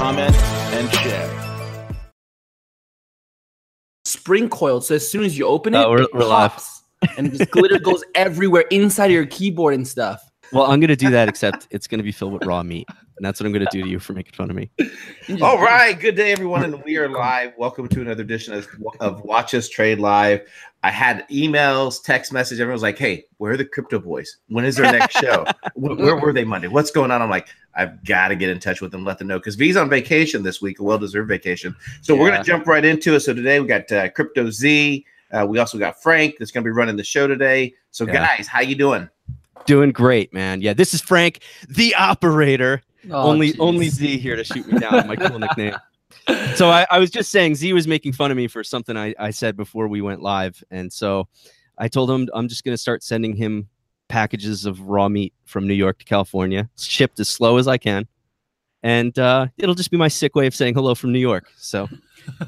[0.00, 0.34] comment,
[0.72, 1.36] and share.
[4.06, 6.82] spring coiled, so as soon as you open it, Oh, we're- it we're pops,
[7.18, 10.22] and this glitter goes everywhere inside of your keyboard and stuff.
[10.54, 12.88] Well, I'm gonna do that, except it's gonna be filled with raw meat,
[13.20, 14.70] and that's what I'm gonna do to you for making fun of me.
[15.42, 17.52] All right, good day, everyone, and we are live.
[17.58, 18.66] Welcome to another edition of,
[18.98, 20.40] of Watch Us Trade Live.
[20.82, 22.60] I had emails, text message.
[22.60, 24.38] Everyone's like, "Hey, where are the crypto boys?
[24.48, 25.44] When is their next show?
[25.74, 26.68] Wh- Where were they Monday?
[26.68, 29.26] What's going on?" I'm like, "I've got to get in touch with them, let them
[29.28, 32.86] know because V's on vacation this week, a well-deserved vacation." So we're gonna jump right
[32.86, 33.20] into it.
[33.20, 35.04] So today we got uh, Crypto Z.
[35.30, 37.74] Uh, we also got Frank that's gonna be running the show today.
[37.90, 38.14] So Yeah.
[38.14, 39.10] guys, how you doing?
[39.66, 40.62] Doing great, man.
[40.62, 42.80] Yeah, this is Frank, the operator.
[43.10, 43.60] Oh, only jeez.
[43.60, 45.06] only Z here to shoot me down.
[45.06, 45.76] My cool nickname.
[46.54, 49.14] So I, I was just saying Z was making fun of me for something I,
[49.18, 51.28] I said before we went live, and so
[51.78, 53.68] I told him I'm just gonna start sending him
[54.08, 58.06] packages of raw meat from New York to California, shipped as slow as I can,
[58.82, 61.46] and uh, it'll just be my sick way of saying hello from New York.
[61.56, 61.88] So.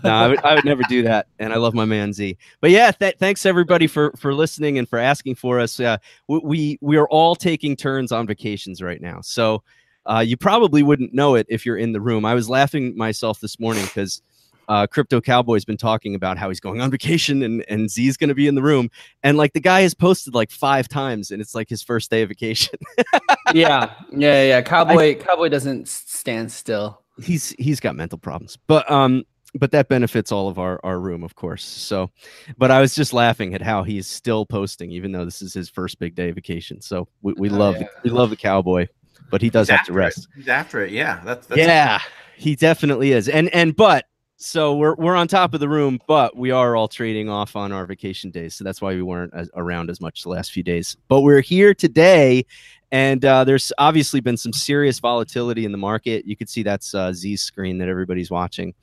[0.04, 2.36] no, I would, I would never do that, and I love my man Z.
[2.60, 5.80] But yeah, th- thanks everybody for for listening and for asking for us.
[5.80, 5.96] Uh,
[6.28, 9.62] we, we we are all taking turns on vacations right now, so
[10.06, 12.24] uh, you probably wouldn't know it if you're in the room.
[12.24, 14.22] I was laughing myself this morning because
[14.68, 18.28] uh, Crypto Cowboy's been talking about how he's going on vacation and and Z's going
[18.28, 18.90] to be in the room,
[19.22, 22.22] and like the guy has posted like five times, and it's like his first day
[22.22, 22.78] of vacation.
[23.54, 24.62] yeah, yeah, yeah.
[24.62, 27.02] Cowboy, cowboy doesn't stand still.
[27.22, 29.22] he's he's got mental problems but um
[29.56, 32.10] but that benefits all of our our room of course so
[32.56, 35.68] but i was just laughing at how he's still posting even though this is his
[35.68, 37.86] first big day of vacation so we, we Oh, love yeah.
[38.02, 38.86] we love the cowboy
[39.30, 40.04] but he does He's have to after it.
[40.04, 40.28] rest.
[40.34, 40.92] He's after it.
[40.92, 42.00] Yeah, that's, that's yeah
[42.42, 43.28] he definitely is.
[43.28, 44.06] And and but
[44.36, 47.72] so we're we're on top of the room but we are all trading off on
[47.72, 48.54] our vacation days.
[48.54, 50.96] So that's why we weren't as, around as much the last few days.
[51.08, 52.44] But we're here today
[52.90, 56.26] and uh, there's obviously been some serious volatility in the market.
[56.26, 58.74] You could see that's uh, z's screen that everybody's watching.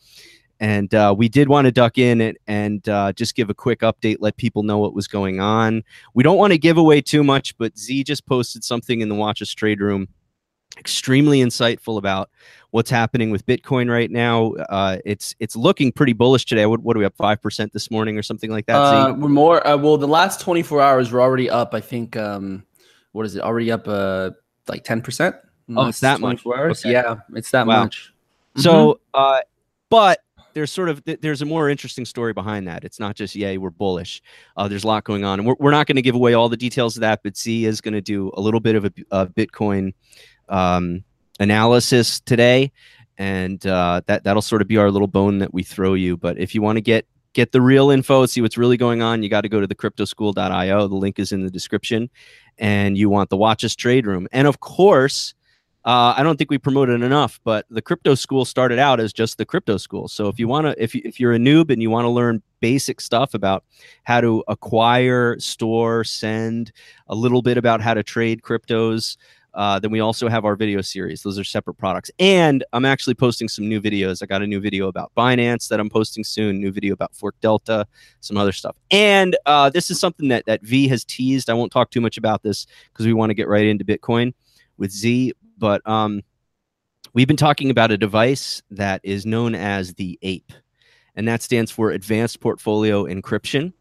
[0.61, 3.79] And uh, we did want to duck in and, and uh, just give a quick
[3.79, 5.83] update let people know what was going on.
[6.13, 9.15] We don't want to give away too much but z just posted something in the
[9.15, 10.07] watch us trade room
[10.77, 12.29] extremely insightful about
[12.71, 14.53] what's happening with Bitcoin right now.
[14.69, 16.65] Uh, it's it's looking pretty bullish today.
[16.65, 18.75] What, what are we up five percent this morning or something like that?
[18.75, 19.65] Uh, we're more.
[19.65, 21.73] Uh, well, the last 24 hours we're already up.
[21.73, 22.15] I think.
[22.15, 22.63] Um,
[23.11, 23.41] what is it?
[23.41, 23.87] Already up.
[23.87, 24.31] Uh,
[24.67, 25.35] like 10 percent.
[25.75, 26.45] Oh, it's that much.
[26.45, 26.83] Hours?
[26.83, 26.93] Okay.
[26.93, 27.83] Yeah, it's that Wow.
[27.83, 28.13] much.
[28.57, 29.41] So, uh,
[29.89, 30.19] but
[30.53, 32.83] there's sort of there's a more interesting story behind that.
[32.83, 34.21] It's not just yay we're bullish.
[34.57, 36.49] Uh, there's a lot going on, and we're, we're not going to give away all
[36.49, 37.21] the details of that.
[37.23, 39.93] But Z is going to do a little bit of a, a Bitcoin
[40.49, 41.03] um,
[41.39, 42.71] analysis today,
[43.17, 46.17] and uh, that that'll sort of be our little bone that we throw you.
[46.17, 49.23] But if you want to get get the real info, see what's really going on,
[49.23, 50.87] you got to go to the cryptoschool.io.
[50.87, 52.09] The link is in the description,
[52.57, 55.33] and you want the Watch Us Trade Room, and of course.
[55.85, 59.37] Uh, I don't think we promoted enough, but the crypto school started out as just
[59.37, 60.09] the crypto school.
[60.09, 62.09] So if you want to, if you, if you're a noob and you want to
[62.09, 63.63] learn basic stuff about
[64.03, 66.73] how to acquire, store, send,
[67.07, 69.15] a little bit about how to trade cryptos,
[69.53, 71.23] uh, then we also have our video series.
[71.23, 72.11] Those are separate products.
[72.19, 74.21] And I'm actually posting some new videos.
[74.21, 76.59] I got a new video about Binance that I'm posting soon.
[76.59, 77.87] New video about Fork Delta,
[78.21, 78.77] some other stuff.
[78.91, 81.49] And uh, this is something that that V has teased.
[81.49, 84.33] I won't talk too much about this because we want to get right into Bitcoin
[84.77, 85.33] with Z.
[85.57, 86.21] But um,
[87.13, 90.51] we've been talking about a device that is known as the APE,
[91.15, 93.73] and that stands for Advanced Portfolio Encryption.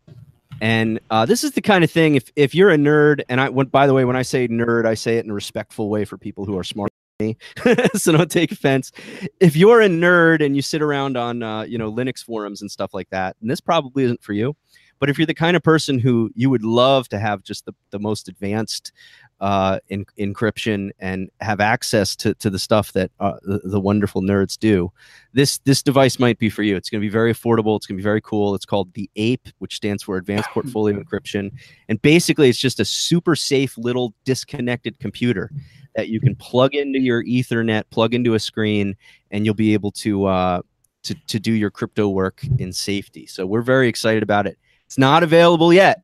[0.60, 3.48] And uh, this is the kind of thing if if you're a nerd, and I
[3.48, 6.04] went by the way, when I say nerd, I say it in a respectful way
[6.04, 6.90] for people who are smart.
[7.20, 7.36] me,
[7.94, 8.92] so don't take offense.
[9.40, 12.70] If you're a nerd and you sit around on uh, you know Linux forums and
[12.70, 14.56] stuff like that, and this probably isn't for you,
[14.98, 17.74] but if you're the kind of person who you would love to have just the,
[17.90, 18.92] the most advanced
[19.40, 24.22] uh, in, encryption and have access to, to the stuff that uh, the, the wonderful
[24.22, 24.90] nerds do,
[25.32, 26.76] this this device might be for you.
[26.76, 27.76] It's going to be very affordable.
[27.76, 28.54] It's going to be very cool.
[28.54, 31.52] It's called the APE, which stands for Advanced Portfolio Encryption,
[31.88, 35.50] and basically it's just a super safe little disconnected computer
[35.94, 38.96] that you can plug into your Ethernet, plug into a screen,
[39.30, 40.62] and you'll be able to uh,
[41.04, 43.26] to to do your crypto work in safety.
[43.26, 44.58] So we're very excited about it.
[44.86, 46.02] It's not available yet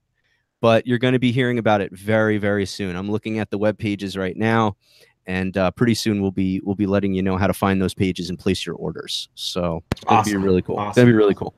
[0.64, 2.96] but you're going to be hearing about it very, very soon.
[2.96, 4.78] I'm looking at the web pages right now,
[5.26, 7.92] and uh, pretty soon we'll be we'll be letting you know how to find those
[7.92, 9.28] pages and place your orders.
[9.34, 10.32] So it's gonna Awesome.
[10.32, 10.76] be really cool.
[10.76, 10.88] Awesome.
[10.88, 11.54] It's gonna be really cool.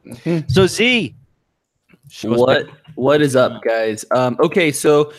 [0.48, 1.14] So Z,
[2.24, 2.66] what
[2.96, 5.12] what is up guys um okay so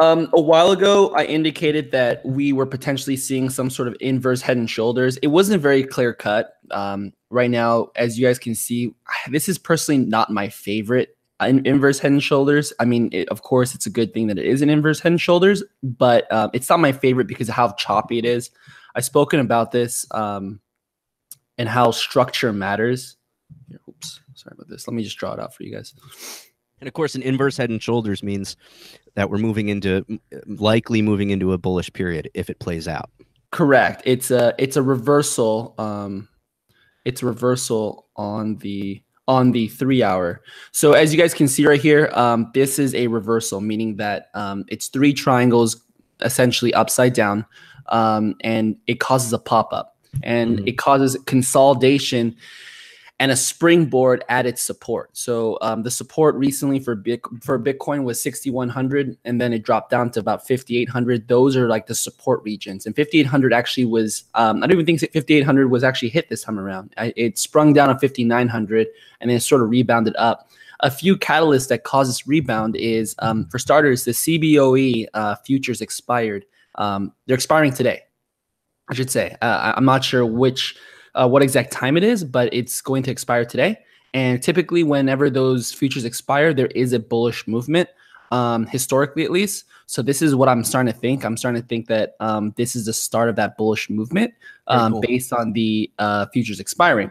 [0.00, 4.40] um a while ago i indicated that we were potentially seeing some sort of inverse
[4.40, 8.54] head and shoulders it wasn't very clear cut um right now as you guys can
[8.54, 8.94] see
[9.30, 13.42] this is personally not my favorite in- inverse head and shoulders i mean it, of
[13.42, 16.50] course it's a good thing that it is an inverse head and shoulders but um,
[16.52, 18.50] it's not my favorite because of how choppy it is
[18.94, 20.60] i've spoken about this um
[21.56, 23.16] and how structure matters
[23.68, 25.94] Here, oops sorry about this let me just draw it out for you guys
[26.80, 28.56] And of course, an inverse head and shoulders means
[29.14, 30.04] that we're moving into
[30.46, 33.10] likely moving into a bullish period if it plays out.
[33.50, 34.02] Correct.
[34.04, 35.74] It's a it's a reversal.
[35.78, 36.28] Um,
[37.04, 40.42] it's a reversal on the on the three hour.
[40.72, 44.30] So as you guys can see right here, um, this is a reversal, meaning that
[44.34, 45.76] um, it's three triangles
[46.22, 47.44] essentially upside down,
[47.90, 50.68] um, and it causes a pop up, and Mhm.
[50.68, 52.34] it causes consolidation
[53.20, 55.16] and a springboard at its support.
[55.16, 59.90] So um, the support recently for Bit- for Bitcoin was 6100 and then it dropped
[59.90, 61.26] down to about 5800.
[61.26, 62.86] Those are like the support regions.
[62.86, 66.60] And 5800 actually was um, I don't even think 5800 was actually hit this time
[66.60, 66.94] around.
[66.96, 68.86] I, it sprung down on 5900
[69.20, 70.50] and then it sort of rebounded up.
[70.80, 75.80] A few catalysts that cause this rebound is um, for starters the CBOE uh, futures
[75.80, 76.46] expired.
[76.76, 78.02] Um, they're expiring today.
[78.90, 79.36] I should say.
[79.42, 80.76] Uh, I'm not sure which
[81.18, 83.78] uh, what exact time it is, but it's going to expire today.
[84.14, 87.88] And typically, whenever those futures expire, there is a bullish movement,
[88.30, 89.64] um, historically at least.
[89.86, 91.24] So this is what I'm starting to think.
[91.24, 94.32] I'm starting to think that um, this is the start of that bullish movement
[94.66, 95.00] um, cool.
[95.00, 97.10] based on the uh, futures expiring.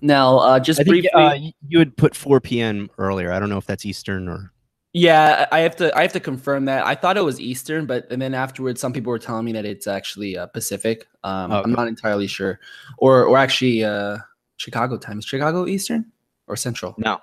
[0.00, 2.90] Now, uh, just I think briefly, uh, you had put 4 p.m.
[2.98, 3.32] earlier.
[3.32, 4.52] I don't know if that's Eastern or
[4.98, 6.86] Yeah, I I have to I have to confirm that.
[6.86, 9.64] I thought it was Eastern, but and then afterwards, some people were telling me that
[9.64, 11.06] it's actually uh, Pacific.
[11.24, 11.62] Um, Okay.
[11.64, 12.58] I'm not entirely sure,
[12.98, 14.18] or or actually uh,
[14.56, 15.18] Chicago time.
[15.18, 16.04] Is Chicago Eastern
[16.46, 16.94] or Central?
[16.98, 17.18] no.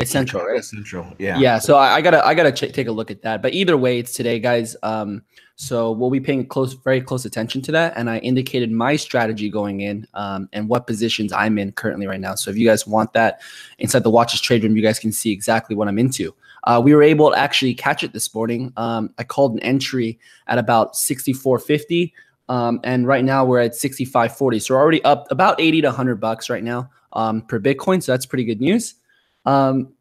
[0.00, 0.64] It's Central, right?
[0.64, 1.12] Central.
[1.18, 1.40] Yeah.
[1.40, 1.58] Yeah.
[1.58, 3.42] so I, I gotta I gotta ch- take a look at that.
[3.42, 4.76] But either way, it's today, guys.
[4.84, 5.22] Um,
[5.56, 7.94] so we'll be paying close, very close attention to that.
[7.96, 12.20] And I indicated my strategy going in, um, and what positions I'm in currently right
[12.20, 12.36] now.
[12.36, 13.40] So if you guys want that
[13.80, 16.32] inside the Watch Us Trade Room, you guys can see exactly what I'm into.
[16.64, 18.72] Uh, we were able to actually catch it this morning.
[18.76, 22.12] Um, I called an entry at about 64.50.
[22.48, 24.62] Um, and right now we're at 65.40.
[24.62, 28.02] So we're already up about 80 to 100 bucks right now um, per Bitcoin.
[28.02, 28.94] So that's pretty good news.
[29.44, 29.92] Um,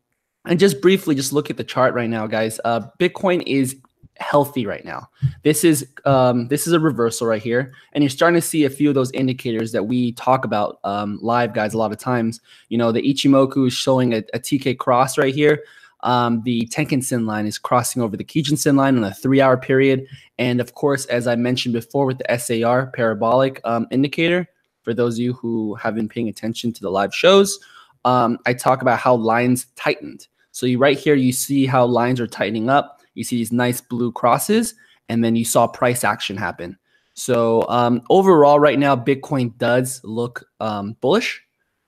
[0.45, 2.59] and just briefly, just look at the chart right now, guys.
[2.63, 3.75] Uh, Bitcoin is
[4.19, 5.09] healthy right now.
[5.43, 8.69] This is um, this is a reversal right here, and you're starting to see a
[8.69, 11.73] few of those indicators that we talk about um, live, guys.
[11.73, 15.33] A lot of times, you know, the Ichimoku is showing a, a TK cross right
[15.35, 15.63] here.
[16.01, 19.57] Um, the Tenkan Sen line is crossing over the Kijun Sen line on a three-hour
[19.57, 20.05] period,
[20.37, 24.47] and of course, as I mentioned before, with the SAR parabolic um, indicator.
[24.83, 27.59] For those of you who have been paying attention to the live shows,
[28.05, 30.27] um, I talk about how lines tightened.
[30.51, 33.01] So you right here, you see how lines are tightening up.
[33.13, 34.75] You see these nice blue crosses,
[35.09, 36.77] and then you saw price action happen.
[37.15, 41.43] So um, overall, right now, Bitcoin does look um, bullish,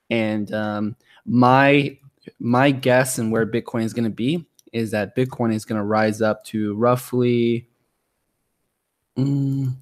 [0.10, 0.96] and um,
[1.26, 1.98] my
[2.40, 5.86] my guess and where Bitcoin is going to be is that Bitcoin is going to
[5.86, 7.68] rise up to roughly,
[9.18, 9.76] mm,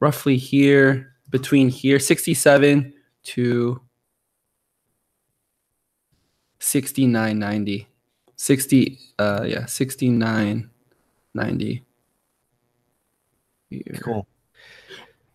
[0.00, 2.94] roughly here between here, sixty-seven
[3.24, 3.80] to
[6.64, 7.86] 6990
[8.36, 11.84] 60 uh yeah 6990
[13.70, 13.82] Here.
[14.02, 14.26] Cool.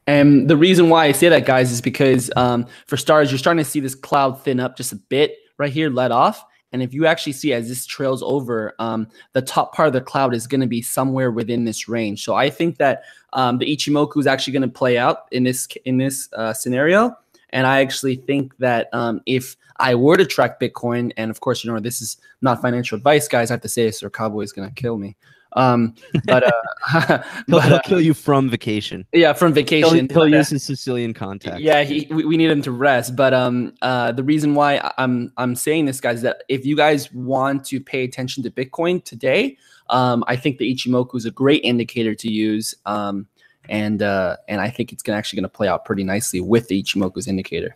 [0.08, 3.64] and the reason why i say that guys is because um for stars you're starting
[3.64, 6.94] to see this cloud thin up just a bit right here let off and if
[6.94, 10.48] you actually see as this trails over um the top part of the cloud is
[10.48, 14.28] going to be somewhere within this range so i think that um the ichimoku is
[14.28, 17.16] actually going to play out in this in this uh, scenario
[17.52, 21.64] and I actually think that um, if I were to track Bitcoin, and of course,
[21.64, 23.50] you know, this is not financial advice, guys.
[23.50, 25.16] I have to say this, or Cowboy is going to kill me.
[25.54, 26.52] Um, but, uh,
[27.48, 29.06] He'll, but he'll uh, kill you from vacation.
[29.14, 30.08] yeah, from He'll, vacation.
[30.08, 31.60] he'll but, uh, use his Sicilian contact.
[31.60, 33.16] yeah, he, we, we need him to rest.
[33.16, 36.76] But um, uh, the reason why I'm I'm saying this, guys, is that if you
[36.76, 39.58] guys want to pay attention to Bitcoin today,
[39.90, 42.76] um, I think the Ichimoku is a great indicator to use.
[42.86, 43.28] Um,
[43.68, 46.68] and uh, and I think it's gonna actually going to play out pretty nicely with
[46.68, 47.76] the Ichimoku's indicator.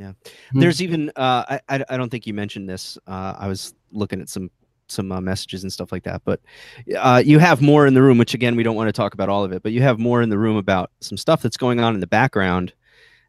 [0.00, 0.60] Hmm.
[0.60, 2.98] There's even uh, I I don't think you mentioned this.
[3.06, 4.50] Uh, I was looking at some
[4.90, 6.40] some uh, messages and stuff like that, but
[6.96, 8.18] uh, you have more in the room.
[8.18, 10.22] Which again, we don't want to talk about all of it, but you have more
[10.22, 12.72] in the room about some stuff that's going on in the background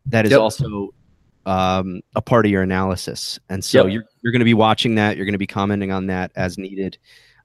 [0.08, 0.40] that is Yep.
[0.40, 0.94] also
[1.46, 3.40] um, a part of your analysis.
[3.50, 3.94] And so Yep.
[3.94, 5.18] you're you're going to be watching that.
[5.18, 6.98] You're going to be commenting on that as needed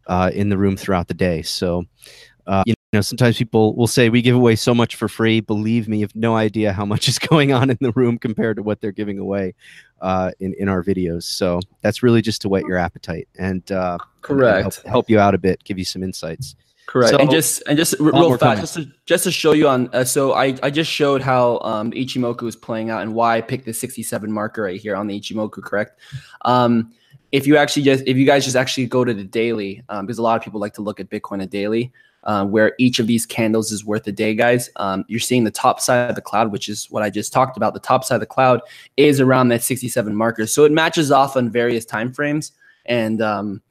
[0.06, 1.42] uh, in the room throughout the day.
[1.42, 1.84] So.
[2.48, 5.40] Uh, you you know, sometimes people will say we give away so much for free.
[5.40, 8.56] Believe me, you have no idea how much is going on in the room compared
[8.56, 9.54] to what they're giving away
[10.00, 11.24] uh, in in our videos.
[11.24, 14.62] So that's really just to whet your appetite and uh, Correct.
[14.62, 16.56] help, help you out a bit, give you some insights.
[16.86, 17.10] Correct.
[17.10, 19.90] So- and just and just real fast, just to, just to show you on.
[19.92, 23.40] Uh, so I I just showed how um, Ichimoku is playing out and why I
[23.40, 25.62] picked the 67 marker right here on the Ichimoku.
[25.62, 25.98] Correct.
[26.44, 26.92] Um,
[27.32, 30.18] if you actually just if you guys just actually go to the daily, um, because
[30.18, 31.92] a lot of people like to look at Bitcoin a daily.
[32.26, 34.68] Uh, where each of these candles is worth a day, guys.
[34.76, 37.56] Um, you're seeing the top side of the cloud, which is what I just talked
[37.56, 37.72] about.
[37.72, 38.62] The top side of the cloud
[38.96, 42.50] is around that 67 marker, so it matches off on various time frames.
[42.84, 43.62] And um,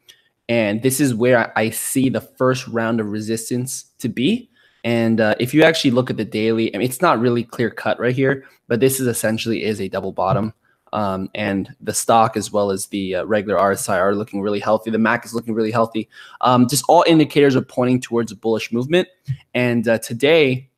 [0.48, 4.50] and this is where I, see the first round of resistance to be.
[4.84, 7.72] And uh, if you actually look at the daily, I mean, it's not really clear
[7.72, 10.54] cut right here, but this is essentially is a double bottom.
[10.96, 14.90] Um, and the stoch as well as the uh, regular RSI are looking really healthy.
[14.92, 16.08] The MAC is looking really healthy.
[16.40, 19.10] Um, just all indicators are pointing towards a bullish movement.
[19.54, 20.70] And uh, today,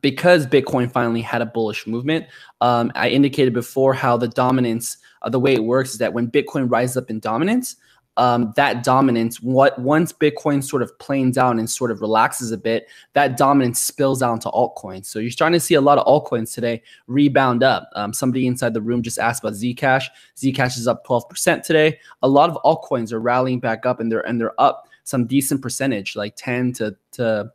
[0.00, 2.24] because Bitcoin finally had a bullish movement,
[2.62, 6.30] um, I indicated before how the dominance, uh, the way it works is that when
[6.30, 7.76] Bitcoin rises up in dominance,
[8.16, 12.58] um, that dominance, what once Bitcoin sort of planes out and sort of relaxes a
[12.58, 15.06] bit, that dominance spills down to altcoins.
[15.06, 17.88] So you're starting to see a lot of altcoins today rebound up.
[17.94, 20.04] Um, somebody inside the room just asked about Zcash.
[20.36, 21.98] Zcash is up 12% today.
[22.22, 25.62] A lot of altcoins are rallying back up, and they're and they're up some decent
[25.62, 27.50] percentage, like 10 to to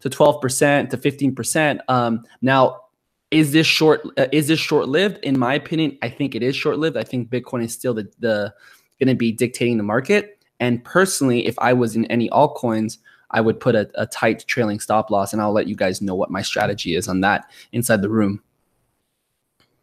[0.00, 1.78] to 12% to 15%.
[1.88, 2.82] Um, now,
[3.30, 4.02] is this short?
[4.18, 5.18] Uh, is this short lived?
[5.24, 6.96] In my opinion, I think it is short lived.
[6.96, 8.54] I think Bitcoin is still the the
[8.98, 10.42] going to be dictating the market.
[10.60, 12.98] And personally, if I was in any altcoins,
[13.30, 16.14] I would put a, a tight trailing stop loss, and I'll let you guys know
[16.14, 18.40] what my strategy is on that inside the room.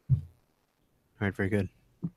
[0.09, 0.17] All
[1.19, 1.69] right, very good.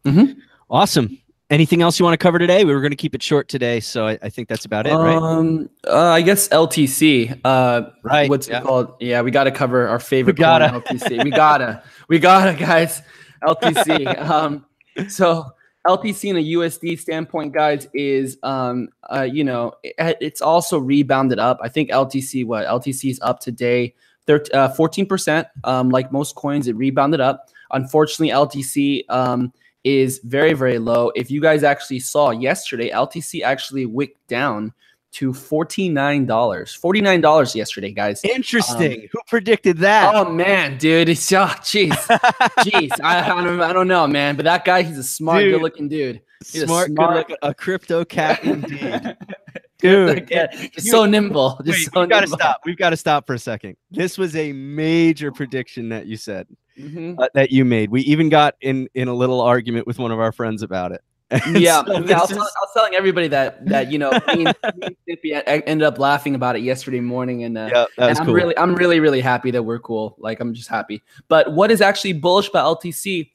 [0.04, 0.36] Mhm.
[0.70, 1.18] Awesome.
[1.50, 2.64] Anything else you want to cover today?
[2.64, 4.94] We were going to keep it short today, so I, I think that's about it,
[4.94, 5.16] right?
[5.16, 7.38] Um, uh, I guess LTC.
[7.44, 8.30] Uh, Right.
[8.30, 8.60] What's yeah.
[8.60, 8.94] it called?
[9.00, 10.36] Yeah, we got to cover our favorite.
[10.36, 10.66] We gotta.
[10.80, 11.22] LTC.
[11.22, 11.82] We gotta.
[12.08, 13.02] we gotta, guys.
[13.42, 14.18] LTC.
[14.30, 14.64] um,
[15.08, 15.53] so
[15.86, 21.38] LTC in a USD standpoint, guys, is um, uh, you know, it, it's also rebounded
[21.38, 21.58] up.
[21.62, 23.94] I think LTC, what LTC is up today,
[24.28, 25.46] uh, fourteen percent.
[25.64, 27.50] Um, like most coins, it rebounded up.
[27.70, 29.52] Unfortunately, LTC um
[29.84, 31.10] is very very low.
[31.14, 34.72] If you guys actually saw yesterday, LTC actually wicked down
[35.14, 36.74] to forty nine dollars.
[36.74, 38.20] Forty nine dollars yesterday, guys.
[38.24, 39.08] Interesting.
[39.12, 40.14] Who predicted that?
[40.14, 41.90] Oh man, dude, it's oh jeez,
[42.58, 42.90] jeez.
[43.02, 45.54] I, I don't I don't know, man, but that guy, he's a smart, Dude.
[45.54, 46.20] good looking dude.
[46.44, 49.16] he's a smart, smart- good looking, a crypto cat indeed.
[49.78, 51.60] Dude, Yeah, just so nimble.
[51.64, 52.60] Just Wait, so we've got to stop.
[52.64, 53.76] We've got to stop for a second.
[53.90, 56.46] This was a major prediction that you said
[56.78, 57.16] Mhm.
[57.18, 57.90] uh, that you made.
[57.90, 61.02] We even got in in a little argument with one of our friends about it.
[61.30, 63.98] And Yeah, so yeah, I, was, is- tell- I was telling everybody that that you
[63.98, 67.70] know me and, me and Snippy ended up laughing about it yesterday morning, and uh,
[67.72, 68.34] yeah, and I'm cool.
[68.34, 70.16] really, I'm really, really happy that we're cool.
[70.18, 71.02] Like, I'm just happy.
[71.28, 73.30] But what is actually bullish about LTC?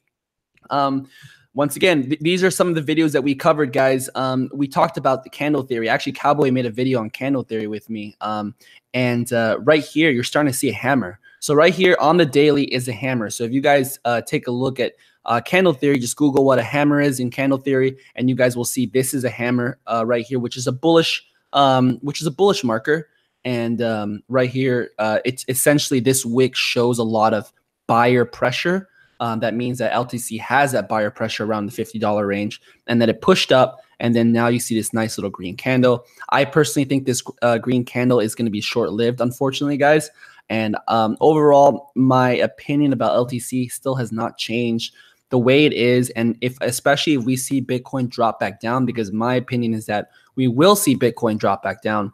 [0.70, 1.08] Um,
[1.54, 4.08] once again, th- these are some of the videos that we covered, guys.
[4.14, 5.88] Um, we talked about the candle theory.
[5.88, 8.16] Actually, Cowboy made a video on candle theory with me.
[8.20, 8.54] Um,
[8.94, 11.18] and uh, right here, you're starting to see a hammer.
[11.40, 13.30] So right here on the daily is a hammer.
[13.30, 14.92] So if you guys uh, take a look at
[15.24, 18.56] uh, candle theory, just Google what a hammer is in candle theory, and you guys
[18.56, 22.20] will see this is a hammer uh, right here, which is a bullish, um, which
[22.20, 23.08] is a bullish marker.
[23.46, 27.50] And um, right here, uh, it's essentially this wick shows a lot of
[27.86, 28.88] buyer pressure.
[29.18, 33.08] Um, that means that LTC has that buyer pressure around the $50 range and that
[33.08, 33.80] it pushed up.
[33.98, 36.06] And then now you see this nice little green candle.
[36.30, 40.10] I personally think this uh, green candle is going to be short lived, unfortunately, guys.
[40.50, 44.94] And um, overall, my opinion about LTC still has not changed
[45.30, 46.10] the way it is.
[46.10, 50.10] And if, especially if we see Bitcoin drop back down, because my opinion is that
[50.34, 52.12] we will see Bitcoin drop back down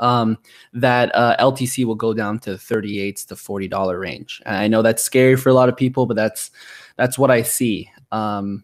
[0.00, 0.38] um,
[0.72, 4.42] that uh, LTC will go down to 38 to 40 dollar range.
[4.46, 6.50] And I know that's scary for a lot of people, but that's
[6.96, 7.90] that's what I see.
[8.10, 8.62] Um,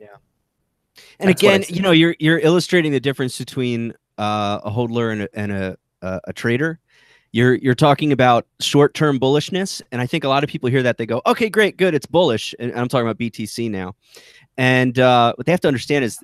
[1.20, 5.22] And That's again, you know, you're you're illustrating the difference between uh, a hodler and
[5.22, 6.80] a, and a, a a trader.
[7.32, 10.82] You're you're talking about short term bullishness, and I think a lot of people hear
[10.82, 13.94] that they go, "Okay, great, good, it's bullish." And I'm talking about BTC now.
[14.56, 16.18] And uh, what they have to understand is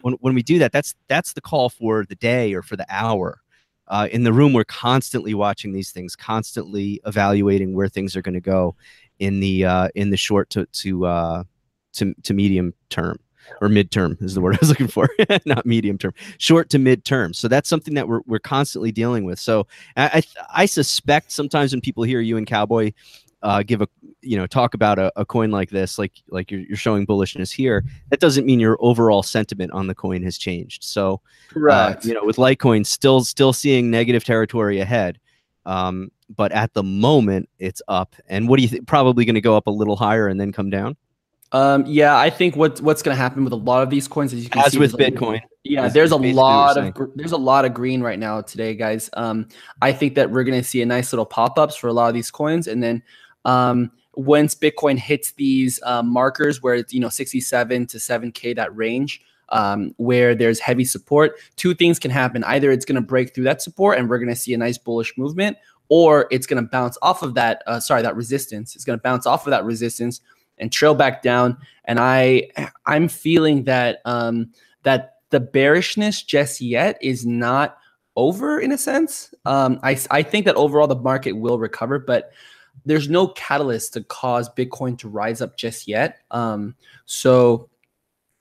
[0.00, 2.86] when when we do that, that's that's the call for the day or for the
[2.88, 3.40] hour.
[3.88, 8.34] Uh, in the room, we're constantly watching these things, constantly evaluating where things are going
[8.34, 8.74] to go
[9.18, 11.44] in the uh, in the short to to uh,
[11.92, 13.18] to to medium term
[13.60, 15.08] or midterm is the word I was looking for,
[15.44, 17.34] not medium term, short to midterm.
[17.34, 19.38] So that's something that we're we're constantly dealing with.
[19.38, 20.22] So I
[20.52, 22.92] I, I suspect sometimes when people hear you and Cowboy
[23.42, 23.88] uh, give a
[24.20, 27.52] you know talk about a, a coin like this, like like you're, you're showing bullishness
[27.52, 30.84] here, that doesn't mean your overall sentiment on the coin has changed.
[30.84, 31.20] So
[31.70, 35.18] uh, you know with Litecoin still still seeing negative territory ahead.
[35.64, 38.16] Um, but at the moment, it's up.
[38.28, 38.86] And what do you think?
[38.86, 40.96] Probably going to go up a little higher and then come down,
[41.52, 44.32] Um, yeah, I think what what's going to happen with a lot of these coins,
[44.32, 45.42] as you can as see, with Bitcoin.
[45.64, 48.00] Yeah, is there's a basically what you're lot of gr- there's a lot of green
[48.00, 49.10] right now today, guys.
[49.12, 49.48] Um,
[49.82, 52.14] I think that we're gonna see a nice little pop ups for a lot of
[52.14, 53.02] these coins, and then
[53.44, 58.74] um, once Bitcoin hits these um, markers where it's you know 67 to 7k that
[58.74, 62.42] range, um, where there's heavy support, two things can happen.
[62.44, 65.58] Either it's gonna break through that support, and we're gonna see a nice bullish movement,
[65.90, 67.62] or it's gonna bounce off of that.
[67.66, 68.74] Uh, sorry, that resistance.
[68.74, 70.22] It's gonna bounce off of that resistance
[70.62, 71.58] and trail back down.
[71.84, 72.48] And I
[72.86, 74.50] I'm feeling that um,
[74.84, 77.76] that the bearishness just yet is not
[78.16, 79.34] over in a sense.
[79.44, 82.32] Um, I, I think that overall the market will recover, but
[82.84, 86.20] there's no catalyst to cause Bitcoin to rise up just yet.
[86.30, 86.74] Um,
[87.06, 87.68] so,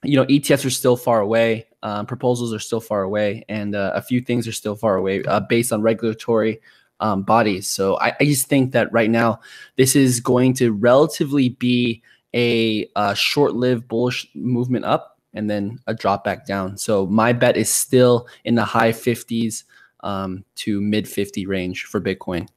[0.04, 3.92] you know, ETFs are still far away, um, proposals are still far away, and uh,
[3.96, 6.60] a few things are still far away uh, based on regulatory
[7.02, 7.68] um, bodies.
[7.68, 9.42] So I, I just think that right now
[9.76, 12.02] this is going to relatively be
[12.34, 16.78] a, uh short-lived bullish movement up and then a drop back down.
[16.78, 19.64] So my bet is still in the high 50s
[20.02, 22.48] um, to mid 50 range for Bitcoin.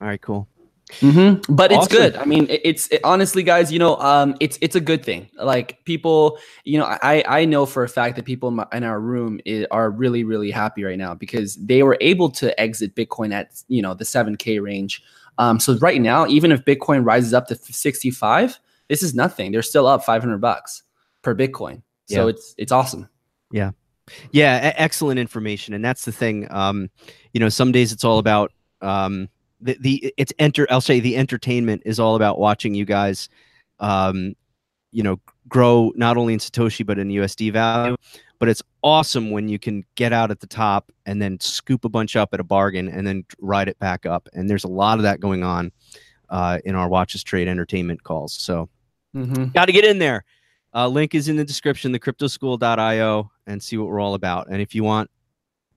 [0.00, 0.48] All right, cool.
[1.00, 1.52] Mm-hmm.
[1.52, 2.14] But it's good.
[2.14, 3.72] I mean, it's it, honestly, guys.
[3.72, 5.28] You know, um, it's it's a good thing.
[5.36, 8.84] Like people, you know, I I know for a fact that people in, my, in
[8.84, 12.94] our room i- are really really happy right now because they were able to exit
[12.94, 15.02] Bitcoin at you know the seven k range.
[15.38, 19.50] Um, so right now, even if Bitcoin rises up to sixty five, this is nothing.
[19.50, 20.84] They're still up five hundred bucks
[21.22, 21.82] per Bitcoin.
[22.06, 22.30] So Yeah.
[22.30, 23.08] it's it's awesome.
[24.30, 26.46] Yeah, e- excellent information, and that's the thing.
[26.52, 26.90] Um,
[27.32, 29.28] you know, some days it's all about um,
[29.60, 30.66] the the it's enter.
[30.70, 33.28] I'll say the entertainment is all about watching you guys,
[33.80, 34.34] um,
[34.92, 37.96] you know, grow not only in Satoshi but in USD value.
[38.38, 41.88] But it's awesome when you can get out at the top and then scoop a
[41.88, 44.28] bunch up at a bargain and then ride it back up.
[44.34, 45.72] And there's a lot of that going on
[46.28, 48.34] uh, in our Watch Us Trade entertainment calls.
[48.34, 48.68] So
[49.16, 49.44] Mm-hmm.
[49.54, 50.26] got to get in there.
[50.74, 54.48] Uh, link is in the description, thecryptoschool.io, and see what we're all about.
[54.50, 55.10] And if you want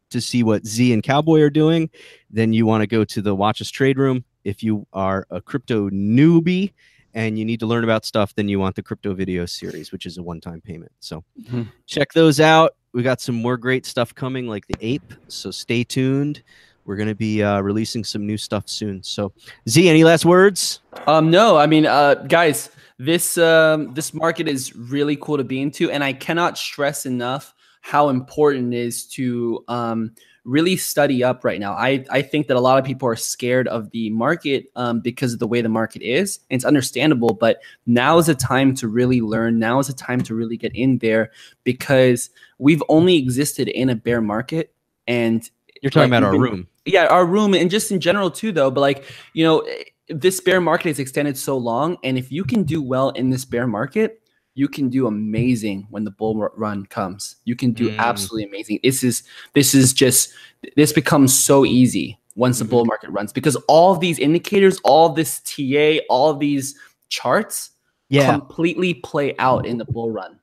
[0.10, 1.90] to see what Z and Cowboy are doing,
[2.30, 4.24] then you want to go to the Watch Us Trade Room.
[4.44, 6.74] If you are a crypto newbie
[7.14, 10.06] and you need to learn about stuff, then you want the crypto video series, which
[10.06, 10.92] is a one time payment.
[11.00, 11.68] So Mhm.
[11.86, 12.76] check those out.
[12.94, 15.14] We got some more great stuff coming, like the ape.
[15.28, 16.44] So stay tuned.
[16.86, 19.04] We're going to be uh, releasing some new stuff soon.
[19.04, 19.32] So,
[19.68, 20.82] Z, any last words?
[21.06, 25.62] Um, no, I mean, uh, guys, this um, this market is really cool to be
[25.62, 30.12] into, and I cannot stress enough how important it is to um,
[30.46, 31.74] really study up right now.
[31.74, 35.34] I I think that a lot of people are scared of the market um, because
[35.34, 37.34] of the way the market is, and it's understandable.
[37.34, 39.60] But now is a time to really learn.
[39.60, 41.32] Now is a time to really get in there
[41.64, 44.74] because we've only existed in a bear market,
[45.08, 45.50] and
[45.82, 46.68] You're talking Like, about our been- room.
[46.86, 49.66] yeah our room and just in general too though but like you know
[50.10, 53.46] this bear market is extended so long and if you can do well in this
[53.46, 54.22] bear market
[54.60, 57.98] you can do amazing when the bull ru- run comes you can do Mm.
[58.10, 60.34] absolutely amazing this is this is just
[60.76, 65.40] this becomes so easy once the bull market runs because all these indicators all this
[65.52, 66.76] ta all these
[67.10, 67.72] charts
[68.10, 68.32] Yeah.
[68.32, 70.39] completely play out in the bull run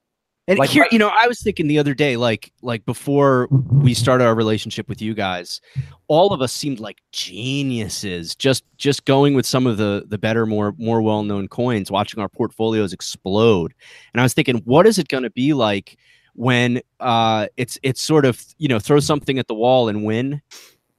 [0.49, 3.95] And Like, here, you know, I was thinking the other day, like, like before we
[3.95, 5.61] started our relationship with you guys,
[6.07, 8.37] all of us seemed like geniuses.
[8.37, 12.21] Just, just going with some of the the better, more more well known coins, watching
[12.21, 13.75] our portfolios explode.
[14.13, 15.99] And I was thinking, what is it going to be like
[16.35, 20.43] when uh, it's it's sort of you know throw something at the wall and win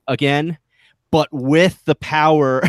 [0.07, 0.57] again,
[1.12, 2.62] but with the power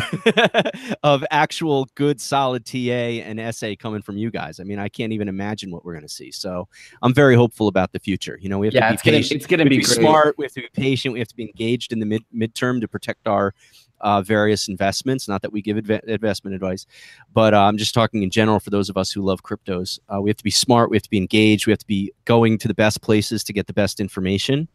[1.03, 4.59] of actual good solid TA and SA coming from you guys.
[4.59, 6.31] I mean, I can't even imagine what we're going to see.
[6.31, 6.67] So
[7.01, 8.37] I'm very hopeful about the future.
[8.41, 9.37] You know, we have yeah to it's be gonna patient.
[9.37, 10.03] it's gonna we be have to be great.
[10.03, 10.35] smart.
[10.37, 11.13] We have to be patient.
[11.13, 13.53] We have to be engaged in the mid midterm to protect our
[14.01, 15.27] uh, various investments.
[15.27, 16.85] Not that we give adva- investment advice,
[17.33, 19.99] but uh, I'm just talking in general for those of us who love cryptos.
[20.13, 20.89] Uh, we have to be smart.
[20.89, 21.67] We have to be engaged.
[21.67, 24.67] We have to be going to the best places to get the best information.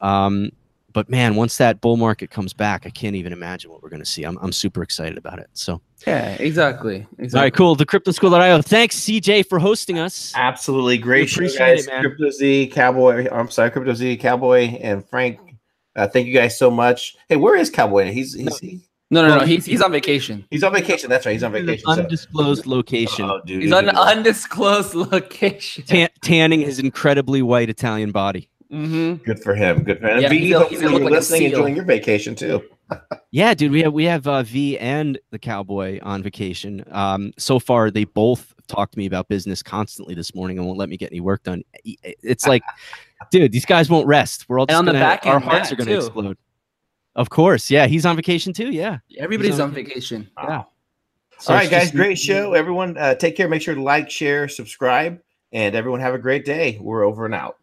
[0.00, 0.50] Um,
[0.92, 4.00] but man, once that bull market comes back, I can't even imagine what we're going
[4.02, 4.24] to see.
[4.24, 5.48] I'm, I'm super excited about it.
[5.52, 7.38] So, yeah exactly, exactly.
[7.38, 7.74] all right, cool.
[7.74, 8.62] The crypto cryptoschool.io.
[8.62, 10.32] Thanks, CJ, for hosting us.
[10.34, 11.86] Absolutely great We show, appreciate guys.
[11.86, 12.00] it, man.
[12.02, 13.28] Crypto Z, Cowboy.
[13.30, 15.38] I'm sorry, Crypto Z, Cowboy, and Frank.
[15.94, 17.16] Uh, thank you guys so much.
[17.28, 18.12] Hey, where is Cowboy?
[18.12, 21.10] He's he's he, no no no he's he's on vacation he's on vacation.
[21.10, 21.32] That's right.
[21.32, 21.84] He's on vacation.
[21.84, 23.26] so- Undisclosed location.
[23.26, 25.84] Oh, dude, He's on an undisclosed location.
[25.84, 28.48] Tan- tanning his incredibly white Italian body.
[28.72, 29.22] Mm-hmm.
[29.24, 29.82] Good for him.
[29.84, 30.22] Good for him.
[30.22, 31.50] Yeah, V, he's gonna- hopefully he's gonna look you're like listening, seal.
[31.58, 32.62] enjoying your vacation too.
[33.30, 36.84] Yeah, dude, we have we have uh, V and the cowboy on vacation.
[36.90, 40.78] Um, so far, they both talk to me about business constantly this morning and won't
[40.78, 41.62] let me get any work done.
[41.84, 42.62] It's like,
[43.30, 44.46] dude, these guys won't rest.
[44.50, 46.36] We're all And on the gonna, back our end, hearts Matt, are gonna explode.
[47.16, 48.70] Of course, yeah, he's on vacation too.
[48.70, 50.28] Yeah, Everybody's on on vacation.
[50.36, 50.56] yeah.
[50.58, 50.66] All
[51.48, 52.52] right, guys, just- great show.
[52.52, 53.48] Everyone, uh, take care.
[53.48, 55.18] Make sure to like, share, subscribe,
[55.52, 56.76] and everyone have a great day.
[56.78, 57.56] We're over and out.